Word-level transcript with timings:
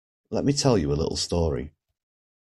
Let 0.31 0.45
me 0.45 0.53
tell 0.53 0.79
you 0.79 0.91
a 0.91 0.97
little 0.97 1.15
story. 1.15 1.73